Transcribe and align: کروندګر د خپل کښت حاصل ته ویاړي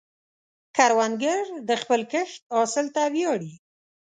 کروندګر 0.75 1.43
د 1.69 1.69
خپل 1.81 2.01
کښت 2.11 2.39
حاصل 2.55 2.85
ته 2.95 3.01
ویاړي 3.13 3.53